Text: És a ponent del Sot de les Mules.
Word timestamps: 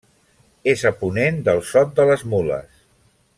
És 0.71 0.83
a 0.91 0.91
ponent 1.01 1.37
del 1.49 1.61
Sot 1.73 1.93
de 2.01 2.07
les 2.13 2.25
Mules. 2.33 2.83